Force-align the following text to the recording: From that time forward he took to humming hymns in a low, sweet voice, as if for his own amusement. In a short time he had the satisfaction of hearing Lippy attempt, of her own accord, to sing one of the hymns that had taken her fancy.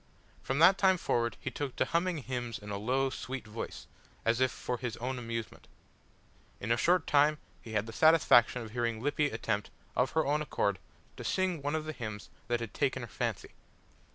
From 0.41 0.57
that 0.57 0.79
time 0.79 0.97
forward 0.97 1.37
he 1.39 1.51
took 1.51 1.75
to 1.75 1.85
humming 1.85 2.23
hymns 2.23 2.57
in 2.57 2.71
a 2.71 2.77
low, 2.79 3.11
sweet 3.11 3.45
voice, 3.45 3.85
as 4.25 4.41
if 4.41 4.51
for 4.51 4.77
his 4.79 4.97
own 4.97 5.19
amusement. 5.19 5.67
In 6.59 6.71
a 6.71 6.75
short 6.75 7.05
time 7.05 7.37
he 7.61 7.73
had 7.73 7.85
the 7.85 7.93
satisfaction 7.93 8.63
of 8.63 8.71
hearing 8.71 8.99
Lippy 8.99 9.29
attempt, 9.29 9.69
of 9.95 10.13
her 10.13 10.25
own 10.25 10.41
accord, 10.41 10.79
to 11.17 11.23
sing 11.23 11.61
one 11.61 11.75
of 11.75 11.85
the 11.85 11.93
hymns 11.93 12.31
that 12.47 12.61
had 12.61 12.73
taken 12.73 13.03
her 13.03 13.07
fancy. 13.07 13.51